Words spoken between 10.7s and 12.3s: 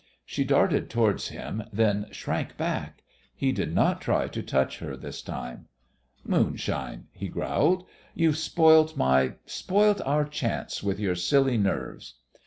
with your silly nerves."